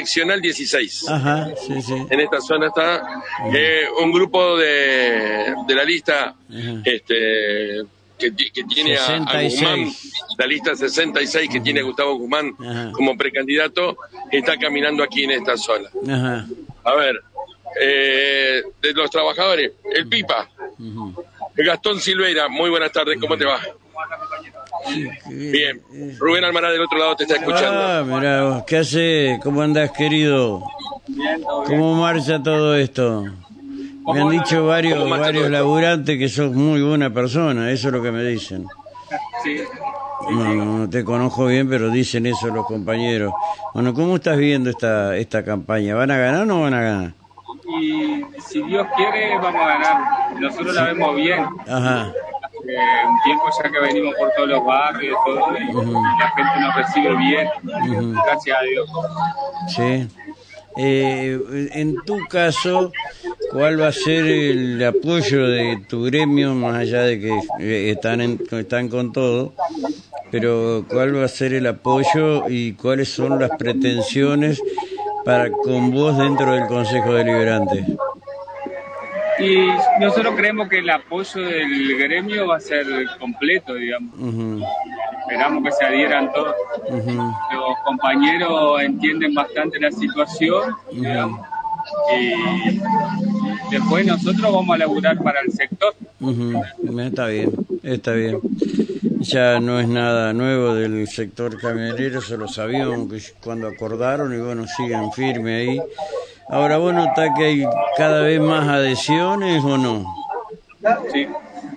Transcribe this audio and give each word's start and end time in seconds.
seccional 0.00 0.40
16. 0.40 1.08
Ajá, 1.08 1.50
sí, 1.66 1.80
sí. 1.82 1.94
En 2.10 2.20
esta 2.20 2.40
zona 2.40 2.68
está 2.68 3.02
eh, 3.54 3.84
un 4.02 4.10
grupo 4.12 4.56
de, 4.56 5.54
de 5.66 5.74
la 5.74 5.84
lista 5.84 6.34
este, 6.84 7.82
que, 8.18 8.30
ti- 8.32 8.50
que 8.50 8.64
tiene 8.64 8.96
a, 8.96 9.04
a 9.04 9.06
66. 9.06 9.60
Guzmán, 9.60 9.92
la 10.38 10.46
lista 10.46 10.74
66 10.74 11.48
que 11.50 11.60
tiene 11.60 11.80
a 11.80 11.82
Gustavo 11.84 12.16
Guzmán 12.16 12.54
Ajá. 12.58 12.90
como 12.92 13.16
precandidato, 13.16 13.96
está 14.30 14.56
caminando 14.56 15.02
aquí 15.02 15.24
en 15.24 15.32
esta 15.32 15.56
zona. 15.56 15.88
Ajá. 16.08 16.46
A 16.84 16.94
ver, 16.94 17.20
eh, 17.80 18.62
de 18.82 18.92
los 18.94 19.10
trabajadores, 19.10 19.72
el 19.94 20.08
Pipa, 20.08 20.48
el 21.56 21.64
Gastón 21.66 22.00
Silveira, 22.00 22.48
muy 22.48 22.70
buenas 22.70 22.90
tardes, 22.92 23.18
¿cómo 23.20 23.36
te 23.36 23.44
va? 23.44 23.60
Bien, 25.28 25.80
Rubén 26.18 26.44
Almaraz 26.44 26.72
del 26.72 26.82
otro 26.82 26.98
lado 26.98 27.16
te 27.16 27.24
está 27.24 27.36
escuchando. 27.36 27.80
Ah, 27.80 28.42
vos, 28.42 28.64
¿qué 28.66 28.78
hace? 28.78 29.38
¿Cómo 29.42 29.62
andás, 29.62 29.90
querido? 29.92 30.62
¿Cómo 31.66 31.94
marcha 31.94 32.42
todo 32.42 32.74
esto? 32.74 33.24
Me 34.12 34.20
han 34.20 34.30
dicho 34.30 34.66
varios, 34.66 34.98
¿Cómo 34.98 35.10
marcha 35.10 35.26
varios 35.26 35.50
laburantes 35.50 36.18
que 36.18 36.28
sos 36.28 36.52
muy 36.52 36.82
buena 36.82 37.12
persona, 37.12 37.70
eso 37.70 37.88
es 37.88 37.94
lo 37.94 38.02
que 38.02 38.10
me 38.10 38.24
dicen. 38.24 38.66
No, 40.30 40.54
no, 40.54 40.78
no 40.78 40.90
te 40.90 41.04
conozco 41.04 41.46
bien, 41.46 41.68
pero 41.68 41.90
dicen 41.90 42.26
eso 42.26 42.48
los 42.48 42.66
compañeros. 42.66 43.32
Bueno, 43.74 43.94
¿cómo 43.94 44.16
estás 44.16 44.36
viendo 44.38 44.70
esta, 44.70 45.16
esta 45.16 45.44
campaña? 45.44 45.94
¿Van 45.94 46.10
a 46.10 46.16
ganar 46.16 46.42
o 46.42 46.46
no 46.46 46.60
van 46.62 46.74
a 46.74 46.82
ganar? 46.82 47.20
y 47.78 48.24
si 48.40 48.62
Dios 48.62 48.86
quiere 48.96 49.38
vamos 49.38 49.62
a 49.62 49.66
ganar. 49.66 50.40
Nosotros 50.40 50.74
la 50.74 50.84
vemos 50.84 51.16
bien. 51.16 51.44
Ajá, 51.68 52.12
Un 52.62 53.22
tiempo 53.24 53.44
ya 53.62 53.70
que 53.70 53.80
venimos 53.80 54.14
por 54.16 54.30
todos 54.36 54.48
los 54.48 54.64
barrios 54.64 55.16
todo, 55.24 55.40
y, 55.58 55.62
y 55.62 55.94
la 56.20 56.32
gente 56.36 56.60
nos 56.60 56.74
recibe 56.76 57.16
bien. 57.16 57.48
Gracias 58.24 58.58
a 58.58 58.62
Dios. 58.62 58.90
sí. 59.68 60.08
Eh, 60.76 61.68
en 61.72 61.96
tu 62.06 62.16
caso, 62.28 62.92
¿cuál 63.50 63.80
va 63.80 63.88
a 63.88 63.92
ser 63.92 64.24
el 64.24 64.82
apoyo 64.86 65.48
de 65.48 65.82
tu 65.88 66.04
gremio, 66.04 66.54
más 66.54 66.76
allá 66.76 67.02
de 67.02 67.18
que 67.20 67.32
eh, 67.58 67.90
están, 67.90 68.20
en- 68.20 68.40
están 68.52 68.88
con 68.88 69.12
todo? 69.12 69.52
Pero 70.30 70.84
¿cuál 70.88 71.16
va 71.18 71.24
a 71.24 71.28
ser 71.28 71.54
el 71.54 71.66
apoyo 71.66 72.48
y 72.48 72.74
cuáles 72.74 73.08
son 73.12 73.40
las 73.40 73.50
pretensiones 73.58 74.62
para 75.24 75.50
con 75.50 75.90
vos 75.90 76.16
dentro 76.16 76.52
del 76.52 76.66
Consejo 76.68 77.14
Deliberante? 77.14 77.84
Y 79.40 79.68
nosotros 80.00 80.34
creemos 80.36 80.68
que 80.68 80.78
el 80.78 80.90
apoyo 80.90 81.40
del 81.42 81.96
gremio 81.98 82.46
va 82.48 82.56
a 82.56 82.60
ser 82.60 82.84
completo, 83.18 83.74
digamos. 83.74 84.14
Ujú, 84.18 84.62
Esperamos 85.22 85.64
que 85.64 85.72
se 85.72 85.84
adhieran 85.84 86.32
todos. 86.32 86.54
ujú. 86.88 87.12
Los 87.12 87.78
compañeros 87.84 88.82
entienden 88.82 89.34
bastante 89.34 89.78
la 89.80 89.90
situación, 89.90 90.74
digamos. 90.92 91.40
Y 92.18 92.78
después 93.70 94.06
nosotros 94.06 94.42
vamos 94.52 94.74
a 94.74 94.78
laburar 94.78 95.16
para 95.22 95.40
el 95.40 95.50
sector. 95.52 95.94
Está 97.06 97.26
bien, 97.26 97.50
está 97.82 98.12
bien. 98.12 98.38
Ya 99.20 99.60
no 99.60 99.80
es 99.80 99.88
nada 99.88 100.32
nuevo 100.32 100.74
del 100.74 101.06
sector 101.08 101.58
camionero, 101.58 102.18
eso 102.18 102.36
lo 102.36 102.48
sabíamos 102.48 103.10
que 103.10 103.20
cuando 103.42 103.68
acordaron 103.68 104.34
y 104.34 104.38
bueno, 104.38 104.66
siguen 104.76 105.10
firme 105.12 105.56
ahí. 105.56 105.80
Ahora, 106.50 106.78
¿vos 106.78 106.92
notás 106.92 107.30
que 107.36 107.44
hay 107.44 107.64
cada 107.96 108.22
vez 108.22 108.40
más 108.40 108.66
adhesiones 108.68 109.62
o 109.64 109.78
no? 109.78 110.04
Sí, 111.12 111.26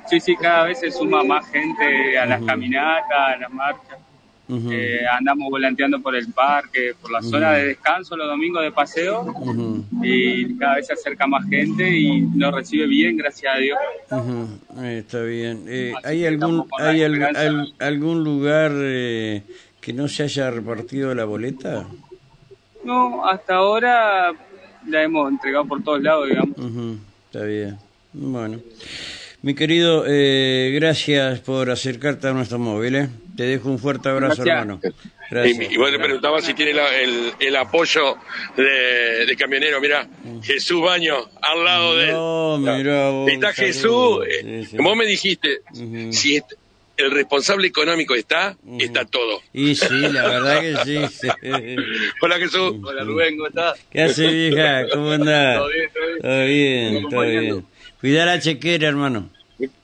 sí, 0.10 0.20
sí, 0.20 0.36
cada 0.36 0.66
vez 0.66 0.80
se 0.80 0.90
suma 0.92 1.24
más 1.24 1.46
gente 1.52 2.18
a 2.18 2.26
las 2.26 2.42
caminatas, 2.44 3.12
a 3.36 3.38
las 3.38 3.52
marchas. 3.52 4.00
Eh, 4.50 5.00
andamos 5.12 5.50
volanteando 5.50 6.00
por 6.02 6.16
el 6.16 6.32
parque, 6.32 6.94
por 7.02 7.12
la 7.12 7.22
zona 7.22 7.54
de 7.54 7.68
descanso 7.68 8.16
los 8.18 8.28
domingos 8.28 8.62
de 8.62 8.72
paseo 8.72 9.26
y 10.04 10.56
cada 10.58 10.76
vez 10.76 10.88
se 10.88 10.94
acerca 10.94 11.26
más 11.26 11.48
gente 11.50 11.90
y 11.90 12.22
nos 12.22 12.54
recibe 12.54 12.86
bien, 12.88 13.16
gracias 13.18 13.56
a 13.56 13.58
Dios. 13.58 13.78
eh, 14.82 14.98
Está 15.00 15.22
bien. 15.22 15.64
Eh, 15.68 15.94
¿Hay 16.04 16.26
algún, 16.26 16.68
hay 16.78 17.04
al- 17.04 17.14
esperanza. 17.14 17.42
al- 17.42 17.74
algún 17.80 18.24
lugar 18.24 18.72
eh, 18.76 19.44
que 19.82 19.94
no 19.94 20.08
se 20.08 20.24
haya 20.24 20.52
repartido 20.52 21.16
la 21.16 21.26
boleta? 21.26 21.86
No, 22.84 23.26
hasta 23.26 23.56
ahora 23.56 24.34
la 24.88 25.04
hemos 25.04 25.32
entregado 25.32 25.66
por 25.66 25.84
todos 25.84 26.02
lados, 26.02 26.28
digamos. 26.30 26.58
Ujú, 26.58 26.98
Está 27.32 27.46
bien. 27.46 27.78
Bueno. 28.14 28.60
Mi 29.42 29.56
querido, 29.56 30.06
eh, 30.08 30.72
gracias 30.76 31.40
por 31.42 31.70
acercarte 31.70 32.28
a 32.28 32.34
nuestro 32.34 32.60
móvil. 32.60 32.96
¿eh? 32.96 33.10
Te 33.36 33.44
dejo 33.44 33.70
un 33.70 33.78
fuerte 33.80 34.08
abrazo, 34.08 34.44
Gracias. 34.44 34.58
hermano. 34.62 34.80
Y, 34.84 35.30
Gracias. 35.34 35.72
y 35.72 35.78
vos 35.78 35.92
le 35.92 36.00
preguntabas 36.00 36.46
si 36.46 36.54
tiene 36.54 36.74
la- 36.74 36.96
el, 36.98 37.34
el 37.40 37.56
apoyo 37.58 38.16
de, 38.56 39.26
de 39.26 39.36
camionero. 39.36 39.82
Mira, 39.82 40.08
Jesús 40.44 40.82
Baño 40.82 41.16
al 41.42 41.66
lado 41.66 41.96
de 41.98 42.06
él. 42.06 42.12
No, 42.12 42.58
mirá 42.60 43.10
vos, 43.10 43.30
Está 43.32 43.52
Jesús. 43.52 44.20
eh, 44.28 44.62
Sí, 44.64 44.70
sí. 44.72 44.78
Vos 44.80 44.96
me 44.96 45.06
dijiste, 45.06 45.60
si 46.12 46.38
est- 46.38 46.54
el 46.98 47.12
responsable 47.12 47.68
económico 47.68 48.16
está, 48.16 48.56
está 48.80 49.06
todo. 49.06 49.42
Y 49.52 49.76
sí, 49.76 50.00
la 50.12 50.28
verdad 50.28 50.62
que 50.62 51.08
sí. 51.10 51.28
Hola 52.22 52.38
Jesús. 52.38 52.76
Hola 52.84 53.04
Rubén, 53.04 53.38
¿cómo 53.38 53.48
estás? 53.48 53.80
¿Qué 53.92 54.02
hace, 54.02 54.28
vieja? 54.28 54.88
¿Cómo 54.90 55.12
andás? 55.12 55.58
Todo 55.58 55.70
bien, 55.70 55.90
todo 55.92 56.06
bien. 56.08 56.22
Todo 56.22 56.46
bien, 56.46 57.10
todo 57.10 57.22
bien. 57.22 57.66
Cuidá 58.00 58.26
la 58.26 58.40
chequera, 58.40 58.88
hermano. 58.90 59.30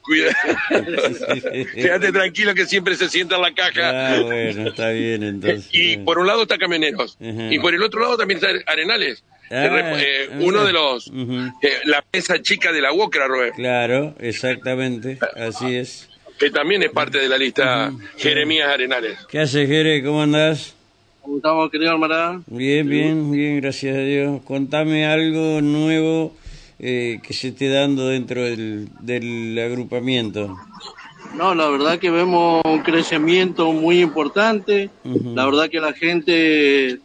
Cuida. 0.01 0.35
Quédate 1.73 2.11
tranquilo 2.11 2.53
que 2.53 2.65
siempre 2.65 2.95
se 2.95 3.07
sienta 3.09 3.35
en 3.35 3.41
la 3.43 3.53
caja. 3.53 4.13
Ah, 4.15 4.21
bueno, 4.21 4.69
está 4.69 4.89
bien 4.89 5.23
entonces. 5.23 5.69
Y 5.71 5.97
por 5.97 6.19
un 6.19 6.27
lado 6.27 6.41
está 6.43 6.57
Camioneros. 6.57 7.17
Y 7.19 7.59
por 7.59 7.73
el 7.73 7.81
otro 7.83 8.01
lado 8.01 8.17
también 8.17 8.39
está 8.43 8.49
Arenales. 8.71 9.23
Ah, 9.51 9.65
eh, 9.97 10.29
ah, 10.31 10.35
uno 10.41 10.63
de 10.63 10.73
los. 10.73 11.07
eh, 11.07 11.71
la 11.85 12.03
mesa 12.13 12.41
chica 12.41 12.71
de 12.71 12.81
la 12.81 12.91
Wokra, 12.91 13.27
Rubén. 13.27 13.53
Claro, 13.55 14.15
exactamente, 14.19 15.17
así 15.35 15.75
es. 15.75 16.08
Que 16.39 16.49
también 16.51 16.81
es 16.83 16.91
parte 16.91 17.17
de 17.19 17.27
la 17.27 17.37
lista 17.37 17.91
Jeremías 18.15 18.69
Arenales. 18.69 19.19
¿Qué 19.27 19.39
haces, 19.39 19.67
Jere? 19.67 20.01
¿Cómo 20.01 20.21
andás? 20.21 20.73
¿Cómo 21.21 21.35
estamos, 21.35 21.69
querido 21.69 21.91
Almará? 21.91 22.39
Bien, 22.47 22.87
bien, 22.87 23.29
bien, 23.29 23.59
gracias 23.59 23.97
a 23.97 23.99
Dios. 23.99 24.41
Contame 24.43 25.05
algo 25.05 25.61
nuevo 25.61 26.33
eh, 26.79 27.19
que 27.21 27.33
se 27.33 27.49
esté 27.49 27.67
dando 27.67 28.07
dentro 28.07 28.41
del, 28.41 28.87
del 29.01 29.59
agrupamiento. 29.59 30.57
No, 31.35 31.53
la 31.53 31.67
verdad 31.69 31.99
que 31.99 32.09
vemos 32.09 32.61
un 32.63 32.83
crecimiento 32.83 33.73
muy 33.73 34.01
importante. 34.01 34.89
La 35.03 35.45
verdad 35.45 35.69
que 35.69 35.81
la 35.81 35.91
gente, 35.91 36.99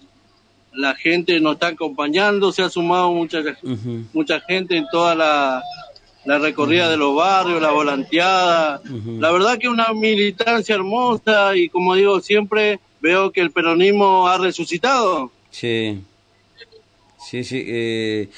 la 0.73 0.95
gente 0.95 1.41
nos 1.41 1.55
está 1.55 1.69
acompañando. 1.69 2.53
Se 2.53 2.63
ha 2.63 2.71
sumado 2.71 3.13
mucha, 3.13 3.43
mucha 4.13 4.41
gente 4.41 4.77
en 4.77 4.87
toda 4.93 5.17
la, 5.17 5.63
la 6.27 6.39
recorrida 6.39 6.89
de 6.89 6.97
los 6.97 7.15
barrios, 7.15 7.61
la 7.61 7.71
volanteada. 7.71 8.81
La 9.19 9.31
verdad 9.31 9.59
que 9.59 9.69
una 9.69 9.93
militancia 9.93 10.75
hermosa 10.75 11.57
y 11.57 11.69
como 11.69 11.95
digo 11.95 12.21
siempre, 12.21 12.81
veo 13.01 13.31
que 13.31 13.41
el 13.41 13.51
peronismo 13.51 14.27
ha 14.29 14.39
resucitado. 14.39 15.31
Sí, 15.51 16.01
sí, 17.19 17.45
sí. 17.45 17.63
eh, 17.67 18.29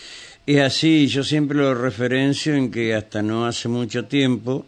es 0.47 0.61
así, 0.61 1.07
yo 1.09 1.25
siempre 1.25 1.59
lo 1.59 1.75
referencio 1.75 2.55
en 2.55 2.71
que 2.71 2.95
hasta 2.95 3.23
no 3.23 3.47
hace 3.47 3.69
mucho 3.69 4.05
tiempo 4.05 4.65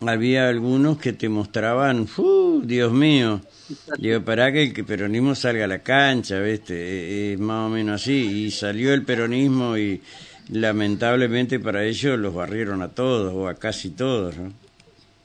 había 0.00 0.48
algunos 0.48 0.98
que 0.98 1.12
te 1.12 1.28
mostraban, 1.28 2.06
¡fu! 2.06 2.62
Dios 2.64 2.92
mío, 2.92 3.40
digo, 3.98 4.22
para 4.22 4.52
que 4.52 4.62
el 4.62 4.84
peronismo 4.84 5.34
salga 5.34 5.64
a 5.64 5.68
la 5.68 5.80
cancha, 5.80 6.40
¿viste? 6.40 6.74
Eh, 6.74 7.32
Es 7.34 7.40
más 7.40 7.66
o 7.66 7.68
menos 7.68 8.00
así. 8.02 8.44
Y 8.44 8.50
salió 8.50 8.92
el 8.94 9.04
peronismo 9.04 9.76
y 9.76 10.00
lamentablemente 10.50 11.58
para 11.60 11.84
ellos 11.84 12.18
los 12.18 12.34
barrieron 12.34 12.82
a 12.82 12.88
todos, 12.88 13.32
o 13.34 13.48
a 13.48 13.54
casi 13.54 13.90
todos, 13.90 14.36
¿no? 14.36 14.52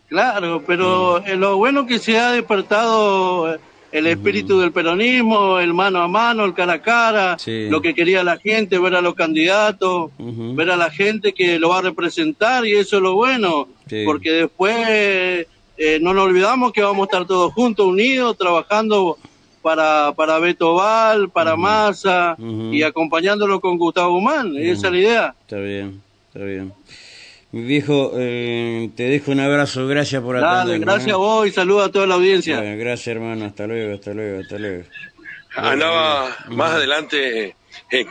Claro, 0.10 0.64
pero 0.68 1.24
eh, 1.26 1.36
lo 1.36 1.58
bueno 1.58 1.88
que 1.88 1.98
se 2.00 2.20
ha 2.20 2.32
despertado 2.32 3.54
eh, 3.54 3.60
el 3.92 4.08
espíritu 4.08 4.60
del 4.60 4.72
peronismo, 4.72 5.60
el 5.60 5.74
mano 5.74 6.02
a 6.02 6.08
mano, 6.08 6.46
el 6.46 6.54
cara 6.54 6.74
a 6.74 6.82
cara, 6.82 7.38
Sí. 7.40 7.68
lo 7.70 7.82
que 7.82 7.94
quería 7.94 8.24
la 8.24 8.38
gente, 8.38 8.78
ver 8.80 8.96
a 8.96 9.02
los 9.02 9.14
candidatos, 9.16 10.12
ver 10.18 10.72
a 10.72 10.78
la 10.78 10.90
gente 10.92 11.34
que 11.34 11.60
lo 11.60 11.70
va 11.70 11.80
a 11.80 11.82
representar 11.84 12.66
y 12.66 12.74
eso 12.74 12.98
es 12.98 13.04
lo 13.04 13.14
bueno, 13.16 13.68
Sí. 13.88 14.04
porque 14.06 14.32
después 14.32 14.76
eh, 14.80 15.98
no 16.02 16.14
nos 16.14 16.26
olvidamos 16.26 16.72
que 16.74 16.82
vamos 16.82 17.02
a 17.02 17.12
estar 17.12 17.26
todos 17.28 17.54
juntos, 17.54 17.86
unidos, 17.88 18.38
trabajando 18.38 19.18
para, 19.64 20.14
para 20.16 20.38
Beto 20.38 20.76
Val, 20.76 21.30
para 21.30 21.56
Massa 21.56 22.36
y 22.38 22.84
acompañándolo 22.84 23.60
con 23.60 23.78
Gustavo 23.80 24.18
Humán, 24.18 24.56
esa 24.58 24.88
es 24.88 24.94
la 24.94 25.00
idea. 25.00 25.36
Está 25.42 25.58
bien, 25.58 26.02
está 26.28 26.46
bien. 26.46 26.74
Mi 27.52 27.62
viejo, 27.62 28.12
eh, 28.16 28.90
te 28.96 29.04
dejo 29.04 29.32
un 29.32 29.40
abrazo, 29.40 29.88
gracias 29.88 30.22
por 30.22 30.40
Dale, 30.40 30.48
atenderme. 30.74 30.86
gracias 30.86 31.10
¿eh? 31.10 31.14
a 31.14 31.18
vos 31.18 31.48
y 31.48 31.52
saludos 31.52 31.88
a 31.88 31.92
toda 31.92 32.08
la 32.08 32.16
audiencia. 32.16 32.58
Bueno, 32.60 32.78
gracias 32.78 33.08
hermano, 33.08 33.46
hasta 33.46 33.66
luego, 33.66 33.94
hasta 33.96 34.14
luego, 34.14 34.42
hasta 34.42 34.60
luego. 34.60 34.84
Andaba 35.56 36.36
más 36.50 36.72
adelante 36.72 37.46
eh, 37.46 37.56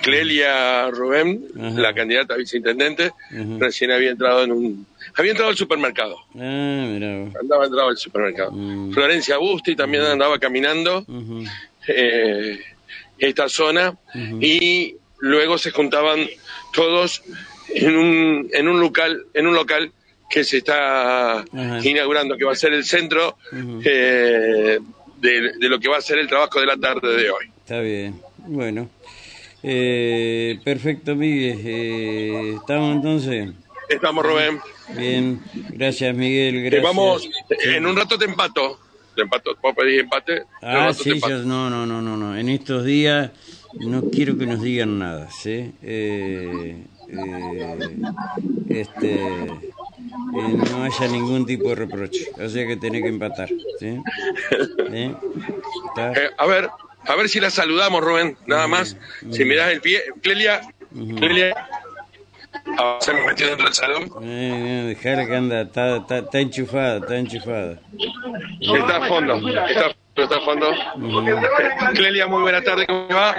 Clelia 0.01 0.91
Rubén, 0.91 1.45
Ajá. 1.59 1.71
la 1.81 1.95
candidata 1.95 2.35
a 2.35 2.37
viceintendente, 2.37 3.13
recién 3.59 3.91
había 3.91 4.11
entrado 4.11 4.45
en 4.45 4.53
un... 4.53 4.87
Había 5.17 5.33
entrado 5.33 5.51
al 5.51 5.57
supermercado. 5.57 6.17
Ah, 6.35 6.87
mira. 6.89 7.19
vos. 7.19 7.37
Andaba 7.41 7.65
entrado 7.65 7.89
al 7.89 7.97
supermercado. 7.97 8.53
Mm. 8.53 8.93
Florencia 8.93 9.39
Busti 9.39 9.75
también 9.77 10.05
andaba 10.05 10.39
caminando. 10.39 11.05
Eh, 11.87 12.61
esta 13.19 13.49
zona 13.49 13.97
y 14.41 14.97
luego 15.19 15.59
se 15.59 15.71
juntaban 15.71 16.27
todos 16.73 17.23
en 17.69 17.97
un, 17.97 18.49
en 18.53 18.69
un 18.69 18.81
local, 18.81 19.27
en 19.35 19.47
un 19.47 19.55
local 19.55 19.93
que 20.29 20.45
se 20.45 20.59
está 20.59 21.45
inaugurando, 21.83 22.37
que 22.37 22.45
va 22.45 22.53
a 22.53 22.57
ser 22.57 22.73
el 22.73 22.85
centro 22.85 23.37
eh, 23.85 24.79
de, 25.19 25.53
de, 25.59 25.69
lo 25.69 25.79
que 25.79 25.89
va 25.89 25.99
a 25.99 26.01
ser 26.01 26.19
el 26.19 26.27
trabajo 26.27 26.59
de 26.61 26.67
la 26.67 26.77
tarde 26.77 27.17
de 27.17 27.31
hoy. 27.31 27.47
Está 27.59 27.81
bien, 27.81 28.21
bueno. 28.39 28.89
Eh, 29.63 30.59
perfecto, 30.65 31.15
Miguel. 31.15 31.61
Eh, 31.65 32.55
¿Estamos 32.57 32.97
entonces? 32.97 33.51
Estamos, 33.89 34.25
Rubén. 34.25 34.61
Bien, 34.97 35.41
gracias, 35.71 36.15
Miguel. 36.15 36.63
Gracias. 36.65 36.83
vamos, 36.83 37.29
en 37.65 37.87
un 37.87 37.97
rato 37.97 38.19
te 38.19 38.25
empato. 38.25 38.79
Te 39.15 39.23
empato, 39.23 39.55
¿puedo 39.61 39.75
pedir 39.75 40.01
empate? 40.01 40.45
Ah, 40.63 40.93
sí, 40.95 41.21
yo, 41.21 41.39
no, 41.41 41.69
no, 41.69 41.85
no, 41.85 42.01
no, 42.01 42.17
no. 42.17 42.37
En 42.37 42.49
estos 42.49 42.85
días 42.85 43.31
no 43.79 44.05
quiero 44.11 44.39
que 44.39 44.47
nos 44.47 44.63
digan 44.63 44.99
nada, 44.99 45.31
¿sí? 45.31 45.73
Eh, 45.83 46.87
eh, 47.09 47.77
este, 48.69 49.15
eh, 49.15 49.61
no 50.33 50.85
haya 50.85 51.09
ningún 51.09 51.45
tipo 51.45 51.69
de 51.69 51.75
reproche. 51.75 52.29
O 52.43 52.49
sea 52.49 52.67
que 52.67 52.77
tenés 52.77 53.03
que 53.03 53.09
empatar. 53.09 53.49
¿sí? 53.79 54.01
¿Eh? 54.93 55.15
a 56.39 56.47
ver, 56.47 56.71
a 57.07 57.15
ver 57.17 57.29
si 57.29 57.41
la 57.41 57.51
saludamos, 57.51 58.03
Rubén, 58.03 58.37
nada 58.47 58.67
más. 58.67 58.97
Si 59.31 59.45
das 59.55 59.71
el 59.71 59.81
pie, 59.81 60.03
Clelia, 60.23 60.63
Clelia. 61.17 61.55
Ah, 62.79 62.99
se 63.01 63.13
me 63.13 63.27
metió 63.27 63.47
dentro 63.47 63.65
del 63.65 63.75
salón. 63.75 64.11
Eh, 64.23 64.85
dejar 64.89 65.27
que 65.27 65.37
anda, 65.37 65.63
está, 65.63 65.97
está, 65.97 66.19
está 66.19 66.39
enchufada, 66.39 66.99
está 66.99 67.17
enchufada. 67.17 67.81
Está 68.61 68.97
a 68.97 69.09
fondo, 69.09 69.35
está 69.69 69.95
está 70.17 70.37
al 70.37 70.43
fondo. 70.43 70.71
Clelia, 71.95 72.27
muy 72.27 72.43
buena 72.43 72.63
tarde, 72.63 72.87
¿cómo 72.87 73.09
va? 73.09 73.35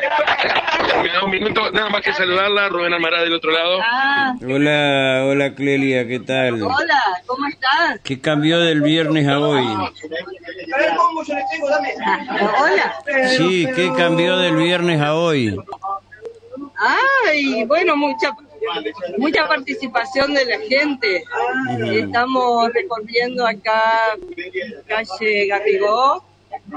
Me 1.01 1.09
da 1.09 1.23
un 1.23 1.31
minuto, 1.31 1.71
nada 1.71 1.89
más 1.89 2.01
que 2.01 2.13
saludarla, 2.13 2.69
Rubén 2.69 2.93
Almará 2.93 3.21
del 3.21 3.33
otro 3.33 3.51
lado. 3.51 3.79
Ah. 3.81 4.35
Hola, 4.41 5.25
hola 5.25 5.55
Clelia, 5.55 6.07
¿qué 6.07 6.19
tal? 6.19 6.61
Hola, 6.61 7.01
¿cómo 7.25 7.47
estás? 7.47 7.99
¿Qué 8.03 8.19
cambió 8.19 8.59
del 8.59 8.81
viernes 8.81 9.27
a 9.27 9.39
hoy? 9.39 9.65
Hola. 12.59 12.95
Sí, 13.37 13.67
¿qué 13.75 13.91
cambió 13.95 14.37
del 14.37 14.55
viernes 14.55 15.01
a 15.01 15.15
hoy? 15.15 15.57
Ay, 17.25 17.65
bueno, 17.65 17.95
mucha 17.95 18.35
mucha 19.17 19.47
participación 19.47 20.33
de 20.33 20.45
la 20.45 20.59
gente. 20.59 21.23
Estamos 21.91 22.71
recorriendo 22.73 23.45
acá 23.45 24.17
calle 24.87 25.47
Garrigó 25.47 26.23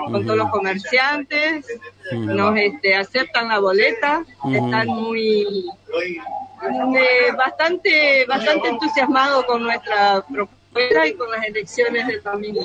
con 0.05 0.25
todos 0.25 0.37
los 0.37 0.51
comerciantes, 0.51 1.67
nos 2.13 2.57
este, 2.59 2.95
aceptan 2.95 3.49
la 3.49 3.59
boleta, 3.59 4.25
están 4.53 4.87
muy 4.89 5.67
eh, 5.93 7.33
bastante 7.37 8.25
bastante 8.27 8.69
entusiasmados 8.69 9.45
con 9.45 9.63
nuestra 9.63 10.25
propuesta 10.27 11.07
y 11.07 11.15
con 11.15 11.31
las 11.31 11.45
elecciones 11.45 12.07
del 12.07 12.23
domingo. 12.23 12.61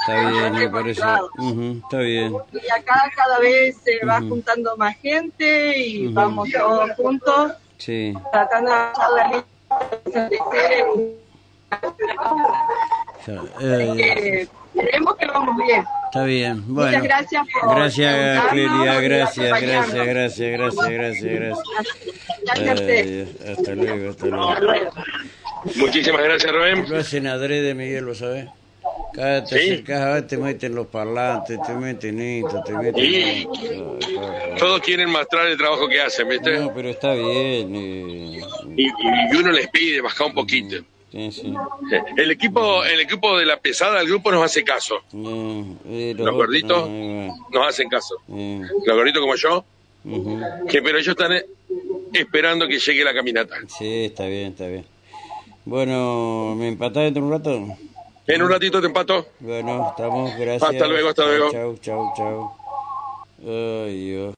Está 0.00 0.30
bien, 0.30 0.54
me 0.54 0.68
parece. 0.68 1.02
está 1.02 1.98
bien. 1.98 2.34
Y 2.52 2.70
acá 2.70 3.10
cada 3.14 3.38
vez 3.38 3.76
se 3.78 4.04
va 4.04 4.20
juntando 4.20 4.76
más 4.76 4.96
gente 4.96 5.78
y 5.78 6.12
vamos 6.12 6.50
todos 6.50 6.90
juntos 6.96 7.52
sí. 7.78 8.14
tratando 8.32 8.70
de 8.70 8.76
hacer 8.76 9.10
la 9.14 9.28
gente 9.28 10.86
eh, 13.60 14.48
Creemos 14.74 15.16
que 15.16 15.26
vamos 15.26 15.56
bien. 15.66 15.84
Está 16.12 16.24
bien. 16.24 16.62
Bueno. 16.66 16.90
Muchas 16.90 17.02
gracias 17.04 17.46
por 17.58 17.74
Gracias, 17.74 18.44
Clelia. 18.50 19.00
Gracias, 19.00 19.62
gracias, 19.62 20.04
gracias, 20.04 20.50
gracias, 20.52 20.90
gracias, 20.92 21.58
gracias. 22.44 22.88
Eh, 22.90 23.26
hasta 23.50 23.74
luego, 23.74 24.10
hasta 24.10 24.26
luego. 24.26 24.92
Muchísimas 25.76 26.22
gracias, 26.22 26.52
Rubén. 26.52 26.84
Lo 26.86 26.98
hacen 26.98 27.26
adrede, 27.26 27.72
Miguel, 27.72 28.04
¿lo 28.04 28.14
sabes? 28.14 28.46
Cada 29.14 29.42
te 29.42 29.58
¿Sí? 29.58 29.70
acercas 29.70 30.00
a 30.02 30.12
ver, 30.12 30.26
te 30.26 30.36
meten 30.36 30.74
los 30.74 30.86
parlantes, 30.88 31.58
te 31.66 31.72
meten 31.72 32.20
esto, 32.20 32.62
te 32.62 32.74
meten... 32.74 33.04
Y 33.04 33.48
todos 34.58 34.82
quieren 34.82 35.08
mostrar 35.08 35.46
el 35.46 35.56
trabajo 35.56 35.88
que 35.88 35.98
hacen, 35.98 36.28
¿viste? 36.28 36.58
No, 36.58 36.74
pero 36.74 36.90
está 36.90 37.14
bien. 37.14 37.74
Eh... 37.74 38.40
Y, 38.76 38.86
y, 38.86 39.36
uno 39.38 39.50
les 39.50 39.66
pide 39.68 40.02
bajar 40.02 40.26
un 40.26 40.34
poquito. 40.34 40.76
Sí, 41.12 41.30
sí. 41.30 41.54
El 42.16 42.30
equipo, 42.30 42.82
el 42.84 43.00
equipo 43.00 43.36
de 43.38 43.44
la 43.44 43.58
pesada 43.58 43.98
del 43.98 44.08
grupo 44.08 44.32
nos 44.32 44.42
hace 44.44 44.64
caso. 44.64 44.96
Eh, 45.12 46.14
los, 46.16 46.26
los 46.26 46.34
gorditos 46.34 46.88
no, 46.88 47.34
nos 47.52 47.68
hacen 47.68 47.88
caso. 47.90 48.16
Eh. 48.34 48.62
Los 48.86 48.96
gorditos 48.96 49.20
como 49.20 49.36
yo, 49.36 49.64
Uh 50.04 50.16
-huh. 50.16 50.66
que 50.68 50.82
pero 50.82 50.98
ellos 50.98 51.14
están 51.16 51.30
esperando 52.12 52.66
que 52.66 52.78
llegue 52.80 53.04
la 53.04 53.14
caminata. 53.14 53.54
Sí, 53.68 54.06
está 54.06 54.26
bien, 54.26 54.48
está 54.52 54.66
bien. 54.66 54.84
Bueno, 55.64 56.54
¿me 56.56 56.66
empatás 56.68 57.04
dentro 57.04 57.22
de 57.22 57.26
un 57.28 57.32
rato? 57.32 57.76
En 58.26 58.42
un 58.42 58.50
ratito 58.50 58.80
te 58.80 58.86
empato. 58.88 59.26
Bueno, 59.38 59.90
estamos, 59.90 60.34
gracias. 60.36 60.70
Hasta 60.72 60.86
luego, 60.88 61.08
hasta 61.10 61.24
luego. 61.26 61.50
Chau, 61.52 61.76
chau, 61.78 62.12
chau. 62.16 62.50
Ay, 63.46 64.06
Dios. 64.06 64.30